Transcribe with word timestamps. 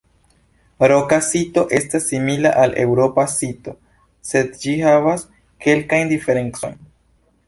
Roka 0.91 1.17
sito 1.25 1.65
estas 1.79 2.07
simila 2.13 2.53
al 2.61 2.73
eŭropa 2.83 3.25
sito 3.33 3.73
sed 4.29 4.57
ĝi 4.63 4.73
havas 4.87 5.27
kelkajn 5.67 6.11
diferencojn. 6.15 6.81